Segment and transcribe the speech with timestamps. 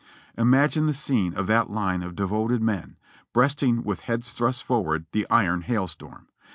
[0.35, 2.97] Imagine the scene of that line of devoted men,
[3.33, 6.27] breasting, with heads thrust forward, the iron hail storm.